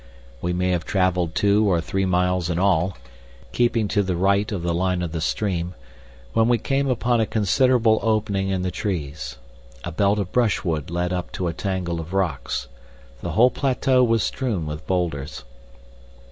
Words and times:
We 0.41 0.51
may 0.51 0.71
have 0.71 0.83
traveled 0.83 1.35
two 1.35 1.69
or 1.71 1.79
three 1.79 2.05
miles 2.07 2.49
in 2.49 2.57
all, 2.57 2.97
keeping 3.51 3.87
to 3.89 4.01
the 4.01 4.15
right 4.15 4.51
of 4.51 4.63
the 4.63 4.73
line 4.73 5.03
of 5.03 5.11
the 5.11 5.21
stream, 5.21 5.75
when 6.33 6.47
we 6.47 6.57
came 6.57 6.89
upon 6.89 7.19
a 7.21 7.27
considerable 7.27 7.99
opening 8.01 8.49
in 8.49 8.63
the 8.63 8.71
trees. 8.71 9.37
A 9.83 9.91
belt 9.91 10.17
of 10.17 10.31
brushwood 10.31 10.89
led 10.89 11.13
up 11.13 11.31
to 11.33 11.45
a 11.45 11.53
tangle 11.53 11.99
of 11.99 12.13
rocks 12.13 12.67
the 13.21 13.33
whole 13.33 13.51
plateau 13.51 14.03
was 14.03 14.23
strewn 14.23 14.65
with 14.65 14.87
boulders. 14.87 15.43